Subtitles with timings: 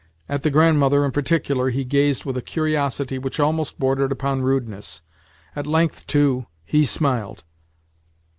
[0.27, 5.03] At the Grandmother, in particular, he gazed with a curiosity which almost bordered upon rudeness.
[5.55, 7.43] At length, too, he smiled.